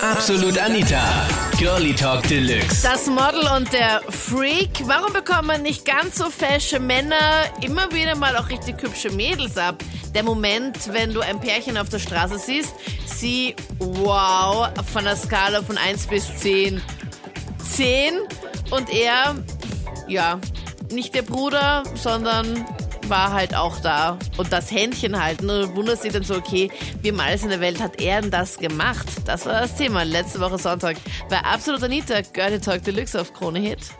Absolut 0.00 0.56
Anita. 0.58 1.02
Girlie 1.58 1.92
Talk 1.92 2.22
Deluxe. 2.28 2.82
Das 2.82 3.06
Model 3.06 3.48
und 3.56 3.72
der 3.72 4.00
Freak. 4.08 4.70
Warum 4.84 5.12
bekommen 5.12 5.62
nicht 5.62 5.84
ganz 5.84 6.18
so 6.18 6.30
fesche 6.30 6.78
Männer 6.78 7.16
immer 7.62 7.90
wieder 7.92 8.14
mal 8.14 8.36
auch 8.36 8.48
richtig 8.48 8.80
hübsche 8.80 9.10
Mädels 9.10 9.58
ab? 9.58 9.82
Der 10.14 10.22
Moment, 10.22 10.92
wenn 10.92 11.12
du 11.12 11.20
ein 11.20 11.40
Pärchen 11.40 11.76
auf 11.76 11.88
der 11.88 11.98
Straße 11.98 12.38
siehst, 12.38 12.72
sie, 13.06 13.56
wow, 13.78 14.68
von 14.92 15.04
der 15.04 15.16
Skala 15.16 15.62
von 15.62 15.76
1 15.76 16.06
bis 16.06 16.36
10. 16.36 16.80
10 17.74 18.14
und 18.70 18.90
er, 18.90 19.34
ja, 20.06 20.38
nicht 20.92 21.14
der 21.14 21.22
Bruder, 21.22 21.82
sondern 21.94 22.64
war 23.10 23.32
halt 23.32 23.54
auch 23.54 23.80
da. 23.80 24.18
Und 24.36 24.52
das 24.52 24.70
Händchen 24.70 25.22
halten. 25.22 25.48
Und 25.48 25.62
du 25.62 25.76
wunderst 25.76 26.04
dich 26.04 26.12
dann 26.12 26.22
so, 26.22 26.34
okay, 26.34 26.70
wie 27.02 27.08
im 27.08 27.20
alles 27.20 27.42
in 27.42 27.50
der 27.50 27.60
Welt 27.60 27.80
hat 27.80 28.00
er 28.00 28.20
denn 28.20 28.30
das 28.30 28.58
gemacht? 28.58 29.06
Das 29.26 29.46
war 29.46 29.60
das 29.60 29.76
Thema 29.76 30.04
letzte 30.04 30.40
Woche 30.40 30.58
Sonntag 30.58 30.96
bei 31.28 31.38
Absolut 31.38 31.82
Anita, 31.82 32.20
Girlie 32.32 32.60
Talk 32.60 32.82
Deluxe 32.84 33.20
auf 33.20 33.32
Krone 33.32 33.58
Hit. 33.58 33.94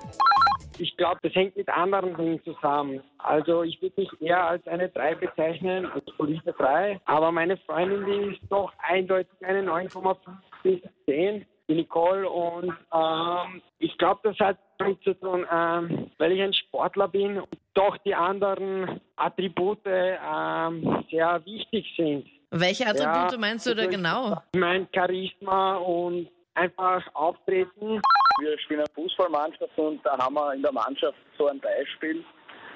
Ich 0.79 0.96
glaube, 0.96 1.18
das 1.23 1.34
hängt 1.34 1.56
mit 1.56 1.68
anderen 1.68 2.16
Dingen 2.16 2.41
zusammen. 2.45 3.02
Also 3.18 3.65
ich 3.65 3.82
würde 3.82 4.01
mich 4.01 4.10
eher 4.20 4.45
als 4.48 4.66
eine 4.68 4.88
3 4.88 5.16
bezeichnen, 5.16 5.87
als 5.87 6.04
Police 6.16 6.43
3. 6.45 7.01
Aber 7.04 7.32
meine 7.32 7.56
Freundin, 7.59 8.04
die 8.06 8.34
ist 8.34 8.43
doch 8.48 8.73
eindeutig 8.79 9.32
eine 9.45 9.62
9,5 9.62 10.16
bis 10.62 10.80
10, 11.06 11.45
die 11.68 11.74
Nicole. 11.74 12.29
Und 12.29 12.73
ähm, 12.95 13.62
ich 13.80 13.98
glaube, 13.98 14.20
das 14.23 14.38
hat 14.38 14.59
damit 14.79 15.02
zu 15.02 15.15
tun, 15.15 15.45
ähm, 15.52 16.10
weil 16.18 16.32
ich 16.32 16.43
ein 16.43 16.52
Sportler 16.52 17.09
bin 17.09 17.40
und 17.40 17.48
doch 17.78 17.96
die 17.98 18.14
anderen 18.14 19.00
Attribute 19.16 19.78
ähm, 19.87 21.05
sehr 21.10 21.41
wichtig 21.45 21.87
sind. 21.96 22.27
Welche 22.51 22.87
Attribute 22.87 23.32
Ja, 23.32 23.38
meinst 23.38 23.66
du 23.66 23.74
da 23.74 23.82
ich- 23.84 23.91
genau? 23.91 24.42
Mein 24.56 24.88
Charisma 24.95 25.77
und 25.77 26.28
einfach 26.54 27.02
auftreten. 27.14 28.01
Wir 28.41 28.59
spielen 28.60 28.80
eine 28.80 28.88
Fußballmannschaft 28.95 29.77
und 29.77 30.04
da 30.04 30.18
haben 30.18 30.34
wir 30.34 30.54
in 30.54 30.62
der 30.62 30.73
Mannschaft 30.73 31.18
so 31.37 31.46
ein 31.46 31.60
Beispiel. 31.60 32.24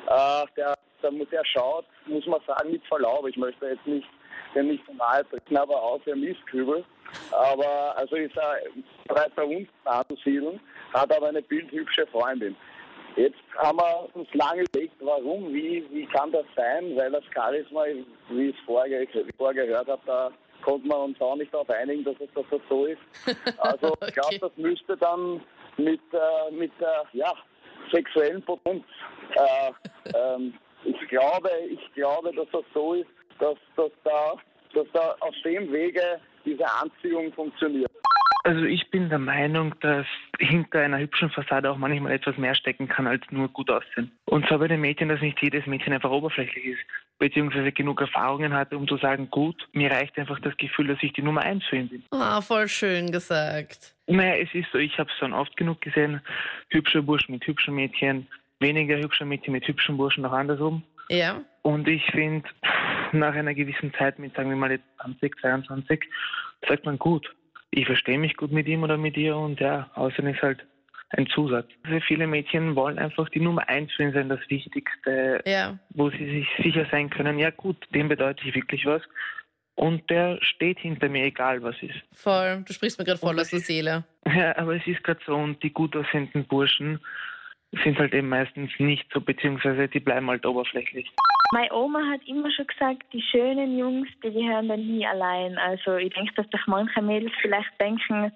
Äh, 0.06 0.44
der, 0.56 0.74
der, 1.02 1.10
der 1.10 1.44
schaut, 1.46 1.86
muss 2.06 2.26
man 2.26 2.40
sagen, 2.46 2.70
mit 2.70 2.84
Verlaub. 2.86 3.26
Ich 3.26 3.36
möchte 3.36 3.66
jetzt 3.66 3.86
nicht, 3.86 4.06
dem 4.54 4.68
nicht 4.68 4.84
so 4.86 4.92
nahe 4.92 5.24
treten, 5.30 5.56
aber 5.56 5.82
auch 5.82 6.00
der 6.04 6.16
Mistkübel. 6.16 6.84
Aber 7.32 7.96
also 7.96 8.16
ist 8.16 8.36
er 8.36 8.56
bereit 9.08 9.34
bei 9.34 9.44
uns 9.44 9.68
anzusiedeln, 9.84 10.60
hat 10.94 11.14
aber 11.14 11.28
eine 11.28 11.42
bildhübsche 11.42 12.06
Freundin. 12.08 12.54
Jetzt 13.16 13.38
haben 13.58 13.78
wir 13.78 14.08
uns 14.14 14.28
lange 14.34 14.62
überlegt, 14.62 14.94
warum, 15.00 15.52
wie, 15.52 15.84
wie 15.90 16.06
kann 16.06 16.32
das 16.32 16.46
sein, 16.56 16.96
weil 16.96 17.10
das 17.10 17.24
Charisma, 17.34 17.84
wie 18.30 18.48
ich 18.48 18.56
es 18.56 18.64
vorher, 18.64 19.06
vorher 19.36 19.66
gehört 19.66 19.88
habe, 19.88 20.02
da 20.06 20.30
konnte 20.62 20.86
man 20.86 21.00
uns 21.00 21.20
auch 21.20 21.36
nicht 21.36 21.52
darauf 21.52 21.68
einigen, 21.70 22.04
dass 22.04 22.14
es 22.20 22.28
das 22.34 22.60
so 22.68 22.86
ist. 22.86 23.00
Also 23.58 23.94
ich 24.06 24.14
glaube, 24.14 24.28
Okay. 24.28 24.38
das 24.40 24.56
müsste 24.56 24.96
dann 24.96 25.42
mit, 25.76 26.00
äh, 26.12 26.50
mit 26.52 26.72
der 26.80 27.04
ja, 27.12 27.32
sexuellen 27.92 28.42
Potenz. 28.42 28.84
Äh, 29.34 29.72
ähm, 30.16 30.54
ich 30.84 31.08
glaube, 31.08 31.50
ich 31.68 31.92
glaube, 31.94 32.32
dass 32.32 32.46
das 32.52 32.64
so 32.74 32.94
ist, 32.94 33.10
dass, 33.38 33.56
dass, 33.76 33.90
da, 34.04 34.34
dass 34.74 34.86
da 34.92 35.16
auf 35.20 35.34
dem 35.44 35.70
Wege 35.72 36.20
diese 36.44 36.64
Anziehung 36.80 37.32
funktioniert. 37.32 37.90
Also 38.44 38.64
ich 38.64 38.90
bin 38.90 39.08
der 39.08 39.20
Meinung, 39.20 39.74
dass 39.80 40.06
hinter 40.40 40.80
einer 40.80 40.98
hübschen 40.98 41.30
Fassade 41.30 41.70
auch 41.70 41.76
manchmal 41.76 42.12
etwas 42.12 42.36
mehr 42.36 42.56
stecken 42.56 42.88
kann 42.88 43.06
als 43.06 43.22
nur 43.30 43.48
gut 43.48 43.70
aussehen. 43.70 44.10
Und 44.24 44.46
zwar 44.48 44.58
bei 44.58 44.68
den 44.68 44.80
Mädchen, 44.80 45.08
dass 45.08 45.20
nicht 45.20 45.40
jedes 45.40 45.64
Mädchen 45.66 45.92
einfach 45.92 46.10
oberflächlich 46.10 46.64
ist, 46.64 46.80
beziehungsweise 47.18 47.70
genug 47.70 48.00
Erfahrungen 48.00 48.52
hatte, 48.52 48.76
um 48.76 48.88
zu 48.88 48.96
sagen, 48.96 49.30
gut, 49.30 49.68
mir 49.72 49.92
reicht 49.92 50.18
einfach 50.18 50.40
das 50.40 50.56
Gefühl, 50.56 50.88
dass 50.88 50.98
ich 51.02 51.12
die 51.12 51.22
Nummer 51.22 51.42
eins 51.42 51.64
für 51.66 51.76
ihn 51.76 51.88
bin. 51.88 52.02
Ah, 52.10 52.40
voll 52.40 52.66
schön 52.66 53.12
gesagt. 53.12 53.94
Naja, 54.08 54.34
es 54.42 54.52
ist 54.54 54.72
so, 54.72 54.78
ich 54.78 54.98
habe 54.98 55.08
es 55.08 55.18
schon 55.18 55.32
oft 55.32 55.56
genug 55.56 55.80
gesehen, 55.80 56.20
hübsche 56.70 57.00
Burschen 57.00 57.32
mit 57.32 57.46
hübschen 57.46 57.76
Mädchen, 57.76 58.26
weniger 58.58 58.98
hübsche 58.98 59.24
Mädchen 59.24 59.52
mit 59.52 59.68
hübschen 59.68 59.96
Burschen, 59.96 60.26
auch 60.26 60.32
andersrum. 60.32 60.82
Ja? 61.08 61.40
Und 61.62 61.86
ich 61.86 62.04
finde, 62.06 62.48
nach 63.12 63.34
einer 63.34 63.54
gewissen 63.54 63.94
Zeit 63.94 64.18
mit, 64.18 64.34
sagen 64.34 64.48
wir 64.48 64.56
mal 64.56 64.72
jetzt 64.72 64.86
20, 65.00 65.38
22, 65.40 66.02
sagt 66.66 66.84
man 66.84 66.98
gut, 66.98 67.32
ich 67.72 67.86
verstehe 67.86 68.18
mich 68.18 68.36
gut 68.36 68.52
mit 68.52 68.66
ihm 68.68 68.82
oder 68.82 68.96
mit 68.96 69.16
ihr 69.16 69.36
und 69.36 69.58
ja, 69.60 69.90
außerdem 69.94 70.28
ist 70.34 70.42
halt 70.42 70.64
ein 71.10 71.26
Zusatz. 71.26 71.68
Also 71.82 72.00
viele 72.06 72.26
Mädchen 72.26 72.74
wollen 72.76 72.98
einfach 72.98 73.28
die 73.30 73.40
Nummer 73.40 73.68
eins 73.68 73.92
für 73.92 74.02
ihn 74.04 74.12
sein, 74.12 74.28
das 74.28 74.40
Wichtigste, 74.48 75.42
Ja. 75.44 75.78
wo 75.90 76.08
sie 76.10 76.24
sich 76.24 76.46
sicher 76.62 76.86
sein 76.90 77.10
können, 77.10 77.38
ja 77.38 77.50
gut, 77.50 77.76
dem 77.94 78.08
bedeutet 78.08 78.46
ich 78.46 78.54
wirklich 78.54 78.86
was. 78.86 79.02
Und 79.74 80.08
der 80.10 80.38
steht 80.42 80.78
hinter 80.80 81.08
mir, 81.08 81.24
egal 81.24 81.62
was 81.62 81.74
ist. 81.82 81.94
Voll. 82.14 82.62
Du 82.66 82.72
sprichst 82.74 82.98
mir 82.98 83.06
gerade 83.06 83.18
voll 83.18 83.38
aus 83.40 83.50
der 83.50 83.60
Seele. 83.60 84.04
Ja, 84.24 84.56
aber 84.56 84.76
es 84.76 84.86
ist 84.86 85.02
gerade 85.02 85.18
so, 85.26 85.34
und 85.34 85.60
die 85.64 85.72
gut 85.72 85.96
aussehenden 85.96 86.44
Burschen 86.44 87.00
sind 87.82 87.98
halt 87.98 88.12
eben 88.12 88.28
meistens 88.28 88.70
nicht 88.78 89.10
so, 89.12 89.20
beziehungsweise 89.20 89.88
die 89.88 90.00
bleiben 90.00 90.28
halt 90.28 90.44
oberflächlich. 90.44 91.10
Meine 91.52 91.72
Oma 91.72 92.00
hat 92.10 92.20
immer 92.26 92.50
schon 92.50 92.66
gesagt, 92.66 93.02
die 93.12 93.22
schönen 93.22 93.78
Jungs, 93.78 94.08
die 94.24 94.32
gehören 94.32 94.68
dann 94.68 94.86
nie 94.86 95.06
allein. 95.06 95.58
Also 95.58 95.96
ich 95.96 96.12
denke, 96.14 96.32
dass 96.34 96.46
sich 96.50 96.66
manche 96.66 97.02
Mädels 97.02 97.32
vielleicht 97.40 97.80
denken, 97.80 98.32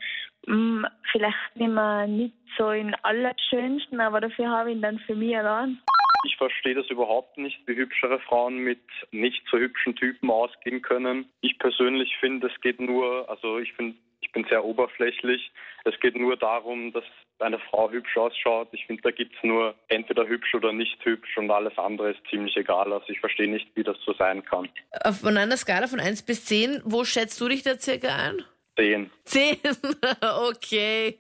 hm, 0.47 0.87
vielleicht 1.13 1.37
bin 1.55 1.77
ich 1.77 2.09
nicht 2.09 2.35
so 2.57 2.71
in 2.71 2.95
allerschönsten, 3.03 4.01
aber 4.01 4.21
dafür 4.21 4.49
habe 4.49 4.71
ich 4.71 4.77
ihn 4.77 4.83
dann 4.83 4.99
für 5.01 5.15
mich 5.15 5.37
allein. 5.37 5.79
Ich 6.25 6.37
verstehe 6.37 6.75
das 6.75 6.89
überhaupt 6.89 7.39
nicht, 7.39 7.59
wie 7.67 7.77
hübschere 7.77 8.19
Frauen 8.21 8.59
mit 8.59 8.81
nicht 9.13 9.43
so 9.51 9.59
hübschen 9.59 9.95
Typen 9.97 10.31
ausgehen 10.31 10.83
können. 10.83 11.27
Ich 11.41 11.59
persönlich 11.59 12.17
finde, 12.19 12.49
es 12.49 12.61
geht 12.61 12.81
nur, 12.81 13.29
also 13.29 13.59
ich 13.59 13.73
finde, 13.75 13.97
ich 14.21 14.33
bin 14.33 14.45
sehr 14.49 14.65
oberflächlich. 14.65 15.51
Es 15.85 15.99
geht 16.01 16.17
nur 16.17 16.37
darum, 16.37 16.93
dass 16.93 17.05
eine 17.39 17.59
Frau 17.71 17.91
hübsch 17.91 18.17
ausschaut. 18.17 18.69
Ich 18.73 18.87
finde, 18.87 19.03
da 19.03 19.11
gibt 19.11 19.35
es 19.37 19.43
nur 19.43 19.75
entweder 19.89 20.27
hübsch 20.27 20.55
oder 20.55 20.73
nicht 20.73 21.05
hübsch 21.05 21.37
und 21.37 21.51
alles 21.51 21.77
andere 21.79 22.11
ist 22.13 22.21
ziemlich 22.31 22.57
egal. 22.57 22.93
Also 22.93 23.07
ich 23.09 23.21
verstehe 23.21 23.49
nicht, 23.49 23.69
wie 23.75 23.83
das 23.83 23.97
so 24.05 24.13
sein 24.15 24.45
kann. 24.45 24.69
Auf 25.05 25.21
von 25.21 25.37
einer 25.37 25.57
Skala 25.57 25.87
von 25.87 26.01
1 26.01 26.23
bis 26.23 26.45
10, 26.47 26.83
wo 26.85 27.05
schätzt 27.05 27.41
du 27.41 27.49
dich 27.49 27.63
da 27.63 27.79
circa 27.79 28.09
ein? 28.09 28.43
Sehen. 28.77 29.11
10. 29.25 29.57
okay. 30.49 31.17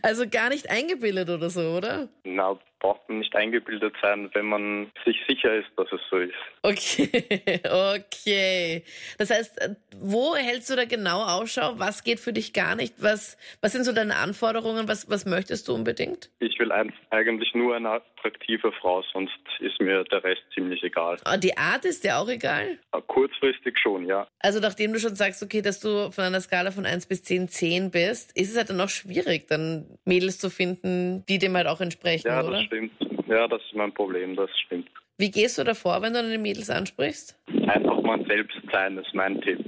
Also 0.00 0.28
gar 0.28 0.48
nicht 0.48 0.70
eingebildet 0.70 1.28
oder 1.28 1.50
so, 1.50 1.60
oder? 1.76 2.08
Na, 2.24 2.58
braucht 2.82 3.08
man 3.08 3.20
nicht 3.20 3.34
eingebildet 3.36 3.94
sein, 4.02 4.28
wenn 4.34 4.46
man 4.46 4.90
sich 5.06 5.16
sicher 5.28 5.54
ist, 5.54 5.68
dass 5.76 5.86
es 5.92 6.00
so 6.10 6.18
ist. 6.18 6.34
Okay, 6.62 7.60
okay. 7.96 8.84
Das 9.18 9.30
heißt, 9.30 9.60
äh, 9.62 9.74
wo 10.00 10.34
hältst 10.34 10.68
du 10.68 10.76
da 10.76 10.84
genau 10.84 11.22
Ausschau? 11.22 11.78
Was 11.78 12.02
geht 12.02 12.18
für 12.20 12.32
dich 12.32 12.52
gar 12.52 12.74
nicht? 12.74 12.94
Was, 12.98 13.36
was 13.60 13.72
sind 13.72 13.84
so 13.84 13.92
deine 13.92 14.16
Anforderungen? 14.16 14.88
Was, 14.88 15.08
was 15.08 15.24
möchtest 15.24 15.68
du 15.68 15.74
unbedingt? 15.74 16.30
Ich 16.40 16.58
will 16.58 16.72
ein, 16.72 16.92
eigentlich 17.10 17.54
nur 17.54 17.76
eine 17.76 17.90
attraktive 17.90 18.72
Frau, 18.72 19.02
sonst 19.12 19.32
ist 19.60 19.80
mir 19.80 20.04
der 20.04 20.24
Rest 20.24 20.42
ziemlich 20.54 20.82
egal. 20.82 21.18
Ah, 21.24 21.36
Die 21.36 21.56
Art 21.56 21.84
ist 21.84 22.02
dir 22.04 22.18
auch 22.18 22.28
egal? 22.28 22.78
Kurzfristig 23.06 23.78
schon, 23.78 24.06
ja. 24.06 24.26
Also 24.40 24.58
nachdem 24.60 24.92
du 24.92 24.98
schon 24.98 25.14
sagst, 25.14 25.42
okay, 25.42 25.62
dass 25.62 25.80
du 25.80 26.10
von 26.10 26.24
einer 26.24 26.40
Skala 26.40 26.70
von 26.72 26.86
1 26.86 27.06
bis 27.06 27.22
10 27.22 27.48
10 27.48 27.90
bist, 27.90 28.36
ist 28.36 28.50
es 28.50 28.56
halt 28.56 28.70
dann 28.70 28.76
noch 28.76 28.88
schwierig, 28.88 29.46
dann 29.48 29.86
Mädels 30.04 30.38
zu 30.38 30.50
finden, 30.50 31.24
die 31.28 31.38
dem 31.38 31.56
halt 31.56 31.66
auch 31.66 31.80
entsprechen, 31.80 32.28
Ja, 32.28 32.42
oder? 32.42 32.58
Stimmt. 32.72 32.92
Ja, 33.28 33.46
das 33.48 33.62
ist 33.62 33.74
mein 33.74 33.92
Problem, 33.92 34.36
das 34.36 34.50
stimmt. 34.66 34.88
Wie 35.18 35.30
gehst 35.30 35.58
du 35.58 35.64
davor, 35.64 36.02
wenn 36.02 36.14
du 36.14 36.22
deine 36.22 36.38
Mädels 36.38 36.70
ansprichst? 36.70 37.38
Einfach 37.68 38.00
man 38.02 38.24
selbst 38.26 38.56
sein, 38.72 38.98
ist 38.98 39.14
mein 39.14 39.40
Tipp. 39.42 39.60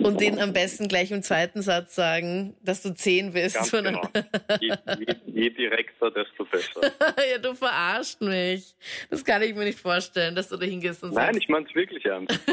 Und 0.00 0.20
denen 0.20 0.38
am 0.38 0.52
besten 0.52 0.86
gleich 0.86 1.10
im 1.10 1.22
zweiten 1.22 1.60
Satz 1.60 1.96
sagen, 1.96 2.54
dass 2.62 2.82
du 2.82 2.94
10 2.94 3.32
bist. 3.32 3.56
Ganz 3.56 3.70
genau. 3.72 4.00
Je, 4.60 4.72
je, 4.98 5.14
je 5.26 5.50
direkter, 5.50 6.10
desto 6.12 6.44
besser. 6.44 6.80
ja, 7.32 7.38
du 7.38 7.52
verarscht 7.54 8.20
mich. 8.20 8.76
Das 9.10 9.24
kann 9.24 9.42
ich 9.42 9.56
mir 9.56 9.64
nicht 9.64 9.78
vorstellen, 9.80 10.36
dass 10.36 10.50
du 10.50 10.56
da 10.56 10.66
hingehst 10.66 11.02
und 11.02 11.14
Nein, 11.14 11.26
sagst. 11.26 11.40
ich 11.42 11.48
meine 11.48 11.66
es 11.66 11.74
wirklich 11.74 12.04
ernst. 12.04 12.38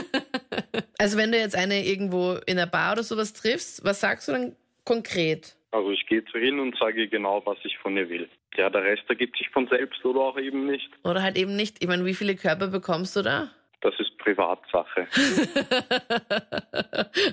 Also 0.97 1.17
wenn 1.17 1.31
du 1.31 1.37
jetzt 1.37 1.55
eine 1.55 1.85
irgendwo 1.85 2.37
in 2.45 2.57
einer 2.57 2.67
Bar 2.67 2.93
oder 2.93 3.03
sowas 3.03 3.33
triffst, 3.33 3.83
was 3.83 3.99
sagst 3.99 4.29
du 4.29 4.31
dann 4.31 4.55
konkret? 4.85 5.57
Also 5.75 5.91
ich 5.91 6.05
gehe 6.05 6.23
zu 6.23 6.39
hin 6.39 6.57
und 6.61 6.77
sage 6.77 7.01
ihr 7.01 7.07
genau, 7.09 7.45
was 7.45 7.57
ich 7.65 7.77
von 7.79 7.97
ihr 7.97 8.07
will. 8.07 8.29
Ja, 8.55 8.69
der 8.69 8.83
Rest 8.83 9.03
ergibt 9.09 9.37
sich 9.37 9.49
von 9.49 9.67
selbst 9.67 10.05
oder 10.05 10.21
auch 10.21 10.37
eben 10.37 10.65
nicht. 10.67 10.89
Oder 11.03 11.21
halt 11.21 11.37
eben 11.37 11.57
nicht. 11.57 11.83
Ich 11.83 11.89
meine, 11.89 12.05
wie 12.05 12.13
viele 12.13 12.37
Körper 12.37 12.67
bekommst 12.67 13.17
du 13.17 13.21
da? 13.21 13.49
Das 13.81 13.93
ist 13.99 14.17
Privatsache. 14.17 15.05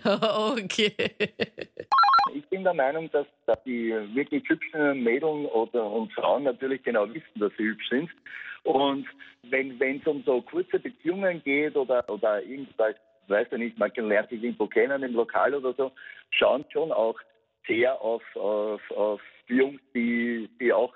okay. 0.59 0.93
Ich 2.35 2.45
bin 2.49 2.65
der 2.65 2.75
Meinung, 2.75 3.09
dass, 3.13 3.29
dass 3.47 3.63
die 3.63 3.95
wirklich 4.13 4.43
hübschen 4.49 5.05
Mädels 5.05 5.49
oder 5.53 5.87
und 5.89 6.13
Frauen 6.13 6.43
natürlich 6.43 6.83
genau 6.83 7.09
wissen, 7.15 7.39
dass 7.39 7.53
sie 7.57 7.63
hübsch 7.63 7.91
sind. 7.91 8.11
Und 8.65 9.07
wenn 9.45 9.81
es 9.81 10.05
um 10.05 10.21
so 10.27 10.43
kurze 10.43 10.81
Beziehungen 10.81 11.45
geht 11.45 11.77
oder, 11.77 12.09
oder 12.09 12.43
irgendwas, 12.43 12.97
weiß 13.29 13.47
ich 13.53 13.59
nicht, 13.59 13.79
man 13.79 13.93
lernt 13.95 14.31
sich 14.31 14.43
irgendwo 14.43 14.67
kennen 14.67 15.05
im 15.05 15.15
Lokal 15.15 15.55
oder 15.55 15.73
so, 15.75 15.93
schauen 16.33 16.65
schon 16.73 16.91
auch 16.91 17.21
sehr 17.67 18.01
auf, 18.01 18.23
auf, 18.37 18.81
auf 18.91 19.21
Jungs, 19.49 19.81
die, 19.95 20.49
die 20.61 20.73
auch 20.73 20.93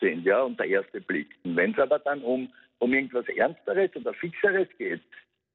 sind, 0.00 0.24
ja, 0.24 0.42
und 0.42 0.58
der 0.58 0.66
erste 0.66 1.00
Blick. 1.00 1.28
Wenn 1.44 1.72
es 1.72 1.78
aber 1.78 1.98
dann 2.00 2.22
um, 2.22 2.52
um 2.78 2.92
irgendwas 2.92 3.26
Ernsteres 3.28 3.94
oder 3.94 4.12
Fixeres 4.14 4.68
geht, 4.78 5.00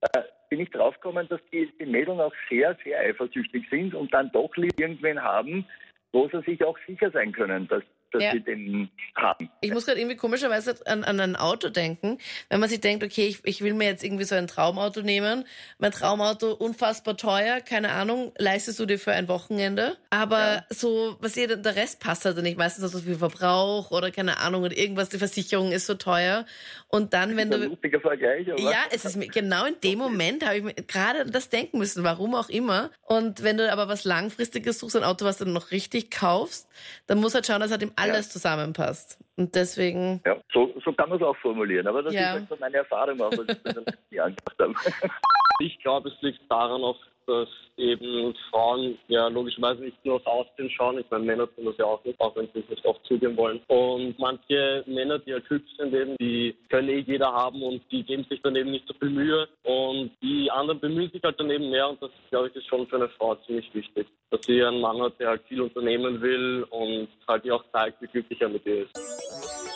äh, 0.01 0.21
bin 0.50 0.62
ich 0.62 0.69
draufgekommen, 0.71 1.27
dass 1.27 1.42
die, 1.51 1.71
die 1.80 1.86
Mädels 1.86 2.19
auch 2.19 2.33
sehr, 2.50 2.77
sehr 2.83 3.00
eifersüchtig 3.00 3.68
sind 3.69 3.94
und 3.94 4.13
dann 4.13 4.31
doch 4.31 4.56
irgendwen 4.56 5.21
haben, 5.21 5.65
wo 6.12 6.27
sie 6.30 6.42
sich 6.42 6.63
auch 6.63 6.77
sicher 6.88 7.12
sein 7.12 7.31
können, 7.31 7.68
dass 7.68 7.83
dass 8.12 8.24
ja. 8.24 8.31
sie 8.31 8.42
den 8.42 8.89
haben. 9.15 9.50
Ich 9.62 9.71
muss 9.74 9.86
gerade 9.86 10.00
irgendwie 10.00 10.15
komischerweise 10.15 10.75
an, 10.86 11.04
an 11.04 11.19
ein 11.19 11.36
Auto 11.36 11.69
denken, 11.69 12.18
wenn 12.50 12.59
man 12.59 12.69
sich 12.69 12.80
denkt, 12.80 13.04
okay, 13.04 13.27
ich, 13.27 13.39
ich 13.44 13.62
will 13.62 13.74
mir 13.74 13.86
jetzt 13.86 14.04
irgendwie 14.04 14.24
so 14.24 14.36
ein 14.36 14.48
Traumauto 14.48 15.01
nehmen. 15.01 15.45
Mein 15.77 15.92
Traumauto 15.92 16.54
unfassbar 16.54 17.18
teuer, 17.18 17.59
keine 17.62 17.92
Ahnung, 17.92 18.31
leistest 18.38 18.80
du 18.80 18.86
dir 18.86 19.00
für 19.00 19.12
ein 19.12 19.27
Wochenende. 19.27 19.98
Aber 20.09 20.38
ja. 20.38 20.65
so, 20.69 21.18
was 21.19 21.36
ihr, 21.38 21.56
der 21.57 21.75
Rest 21.75 22.00
passt 22.00 22.25
halt 22.25 22.38
nicht. 22.42 22.57
Meistens 22.57 22.92
so 22.92 23.00
viel 23.00 23.15
Verbrauch 23.15 23.92
oder 23.92 24.12
keine 24.12 24.38
Ahnung 24.39 24.63
und 24.63 24.77
irgendwas, 24.77 25.10
die 25.10 25.18
Versicherung 25.18 25.71
ist 25.71 25.86
so 25.86 25.95
teuer. 25.95 26.45
Und 26.89 27.13
dann, 27.13 27.36
wenn 27.36 27.51
du. 27.51 27.57
Lustiger 27.57 28.00
Vergleich, 28.00 28.48
oder? 28.48 28.62
Ja, 28.62 28.80
es 28.92 29.03
ist 29.03 29.19
genau 29.33 29.65
in 29.65 29.75
dem 29.83 30.00
Moment 30.00 30.45
habe 30.45 30.57
ich 30.57 30.63
mir 30.63 30.74
gerade 30.74 31.25
das 31.25 31.50
denken 31.50 31.77
müssen, 31.77 32.03
warum 32.03 32.36
auch 32.36 32.50
immer. 32.50 32.92
Und 33.01 33.44
wenn 33.44 33.57
du 33.57 33.69
aber 33.71 33.88
was 33.88 34.06
Langfristiges 34.06 34.80
suchst, 34.80 34.95
ein 34.95 35.03
Auto, 35.03 35.25
was 35.25 35.38
du 35.38 35.45
noch 35.45 35.71
richtig 35.71 35.97
kaufst, 36.04 36.70
dann 37.08 37.20
muss 37.20 37.34
halt 37.34 37.46
schauen, 37.46 37.60
dass 37.60 37.72
halt 37.72 37.84
im 37.84 37.92
alles 37.96 38.28
ja. 38.28 38.32
zusammenpasst. 38.32 39.20
Und 39.36 39.54
deswegen. 39.56 40.22
Ja, 40.26 40.38
so, 40.52 40.74
so 40.84 40.92
kann 40.94 41.10
man 41.10 41.20
es 41.20 41.24
auch 41.24 41.38
formulieren. 41.38 41.88
Aber 41.88 42.02
das 42.04 42.14
ja. 42.14 42.36
ist 42.36 42.50
halt 42.50 42.60
meine 42.60 42.78
Erfahrung 42.78 43.22
auch, 43.22 43.32
was 43.32 43.48
ich 43.48 43.64
das 43.64 43.84
Jahren 44.10 44.36
gemacht 44.36 44.60
habe. 44.60 45.12
Ich 45.60 45.80
glaube, 45.80 46.10
es 46.10 46.22
liegt 46.22 46.42
daran 46.52 46.84
auch, 46.84 47.00
dass 47.27 47.50
eben 47.77 48.33
Frauen 48.50 48.97
ja 49.07 49.27
logischerweise 49.27 49.83
nicht 49.83 50.03
nur 50.03 50.15
aufs 50.15 50.25
Aussehen 50.25 50.69
schauen. 50.71 51.00
Ich 51.00 51.06
meine, 51.12 51.25
Männer 51.25 51.47
tun 51.56 51.65
das 51.65 51.77
ja 51.77 51.85
auch 51.85 52.03
nicht, 52.03 52.19
auch 52.19 52.35
wenn 52.35 52.50
sie 52.53 52.59
es 52.59 52.69
nicht 52.69 52.85
oft 52.85 53.06
zugeben 53.06 53.38
wollen. 53.38 53.62
Und 53.68 54.18
manche 54.18 54.83
Männer, 54.88 55.19
die 55.19 55.33
halt 55.33 55.50
hübsch 55.50 55.69
sind, 55.77 55.94
eben, 55.94 56.15
die 56.19 56.56
können 56.69 56.89
eh 56.89 57.00
jeder 57.00 57.31
haben 57.31 57.62
und 57.62 57.81
die 57.91 58.03
geben 58.03 58.25
sich 58.29 58.41
dann 58.41 58.56
eben 58.56 58.71
nicht 58.71 58.88
so 58.88 58.94
viel 58.95 59.09
Mühe. 59.09 59.47
Und 59.63 60.12
die 60.21 60.50
anderen 60.50 60.79
bemühen 60.79 61.12
sich 61.12 61.21
halt 61.24 61.39
dann 61.39 61.51
eben 61.51 61.69
mehr 61.69 61.89
und 61.89 62.01
das, 62.01 62.12
glaube 62.29 62.47
ich, 62.47 62.56
ist 62.56 62.68
schon 62.68 62.88
für 62.88 62.95
eine 62.95 63.09
Frau 63.09 63.35
ziemlich 63.45 63.71
wichtig. 63.74 64.07
Dass 64.31 64.45
sie 64.45 64.63
einen 64.63 64.81
Mann 64.81 65.01
hat, 65.01 65.19
der 65.19 65.29
halt 65.29 65.44
viel 65.47 65.62
unternehmen 65.62 66.21
will 66.21 66.65
und 66.69 67.09
halt 67.27 67.45
ihr 67.45 67.56
auch 67.56 67.63
zeigt, 67.71 68.01
wie 68.01 68.07
glücklich 68.07 68.41
er 68.41 68.50
mit 68.50 68.65
ihr 68.65 68.83
ist. 68.83 69.26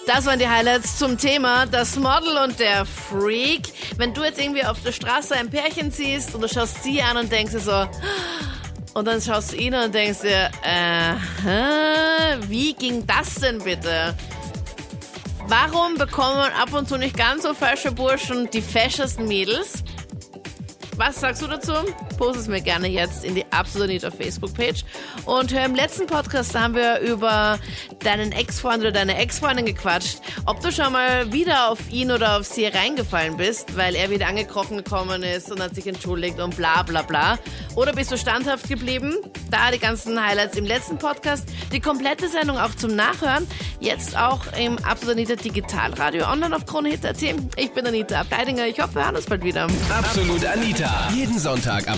Das 0.07 0.25
waren 0.25 0.39
die 0.39 0.47
Highlights 0.47 0.97
zum 0.97 1.17
Thema 1.17 1.67
das 1.67 1.95
Model 1.95 2.37
und 2.43 2.59
der 2.59 2.85
Freak. 2.85 3.71
Wenn 3.97 4.13
du 4.13 4.23
jetzt 4.23 4.41
irgendwie 4.41 4.65
auf 4.65 4.81
der 4.81 4.91
Straße 4.91 5.35
ein 5.35 5.49
Pärchen 5.49 5.91
siehst 5.91 6.33
und 6.33 6.41
du 6.41 6.47
schaust 6.47 6.83
sie 6.83 7.01
an 7.01 7.17
und 7.17 7.31
denkst 7.31 7.53
dir 7.53 7.59
so, 7.59 7.87
und 8.93 9.05
dann 9.05 9.21
schaust 9.21 9.51
du 9.51 9.57
ihn 9.57 9.73
an 9.73 9.85
und 9.85 9.95
denkst 9.95 10.21
dir, 10.21 10.49
äh, 10.63 11.15
wie 12.47 12.73
ging 12.73 13.05
das 13.05 13.35
denn 13.35 13.59
bitte? 13.59 14.15
Warum 15.47 15.95
bekommen 15.95 16.51
ab 16.59 16.73
und 16.73 16.89
zu 16.89 16.97
nicht 16.97 17.15
ganz 17.15 17.43
so 17.43 17.53
fesche 17.53 17.91
Burschen 17.91 18.49
die 18.51 18.61
feschesten 18.61 19.27
Mädels? 19.27 19.83
Was 20.97 21.19
sagst 21.19 21.41
du 21.41 21.47
dazu? 21.47 21.73
Post 22.21 22.41
es 22.41 22.47
mir 22.47 22.61
gerne 22.61 22.87
jetzt 22.87 23.25
in 23.25 23.33
die 23.33 23.45
Absolut 23.49 23.99
Facebook-Page. 23.99 24.85
Und 25.25 25.51
hör 25.51 25.65
im 25.65 25.73
letzten 25.73 26.05
Podcast, 26.05 26.53
da 26.53 26.61
haben 26.61 26.75
wir 26.75 26.99
über 26.99 27.57
deinen 28.03 28.31
Ex-Freund 28.31 28.81
oder 28.81 28.91
deine 28.91 29.17
Ex-Freundin 29.17 29.65
gequatscht. 29.65 30.19
Ob 30.45 30.61
du 30.61 30.71
schon 30.71 30.93
mal 30.93 31.33
wieder 31.33 31.71
auf 31.71 31.79
ihn 31.89 32.11
oder 32.11 32.37
auf 32.37 32.45
sie 32.45 32.67
reingefallen 32.67 33.37
bist, 33.37 33.75
weil 33.75 33.95
er 33.95 34.11
wieder 34.11 34.27
angekrochen 34.27 34.77
gekommen 34.77 35.23
ist 35.23 35.51
und 35.51 35.63
hat 35.63 35.73
sich 35.73 35.87
entschuldigt 35.87 36.39
und 36.39 36.55
bla 36.55 36.83
bla 36.83 37.01
bla. 37.01 37.39
Oder 37.75 37.93
bist 37.93 38.11
du 38.11 38.17
standhaft 38.19 38.69
geblieben? 38.69 39.15
Da 39.49 39.71
die 39.71 39.79
ganzen 39.79 40.23
Highlights 40.23 40.55
im 40.55 40.65
letzten 40.65 40.99
Podcast. 40.99 41.49
Die 41.71 41.79
komplette 41.79 42.29
Sendung 42.29 42.59
auch 42.59 42.75
zum 42.75 42.95
Nachhören. 42.95 43.47
Jetzt 43.79 44.15
auch 44.15 44.41
im 44.59 44.77
Absolut 44.83 45.15
Anita 45.15 45.35
Digitalradio 45.35 46.29
online 46.29 46.55
auf 46.55 46.67
KroneHit.at. 46.67 47.19
Ich 47.55 47.71
bin 47.71 47.87
Anita 47.87 48.19
Ableidinger. 48.21 48.67
Ich 48.67 48.79
hoffe, 48.79 48.93
wir 48.93 49.05
hören 49.05 49.15
uns 49.15 49.25
bald 49.25 49.43
wieder. 49.43 49.67
Absolut 49.89 50.45
Anita. 50.45 51.09
Jeden 51.15 51.39
Sonntag 51.39 51.87
ab 51.87 51.97